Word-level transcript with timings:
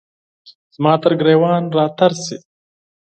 زما 0.75 0.93
ترګریوان 1.03 1.63
را 1.75 1.85
تیر 1.97 2.13
شي 2.23 2.37